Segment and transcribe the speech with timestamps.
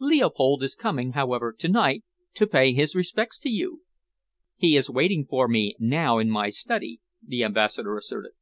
[0.00, 2.02] "Leopold is coming, however, to night,
[2.34, 3.82] to pay his respects to you."
[4.56, 8.32] "He is waiting for me now in my study," the Ambassador asserted.